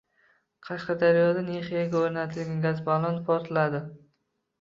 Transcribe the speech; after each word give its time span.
Qashqadaryoda 0.67 1.43
Nexia’ga 1.49 2.01
o‘rnatilgan 2.07 2.63
gaz 2.63 2.81
balloni 2.87 3.21
portladi 3.29 3.83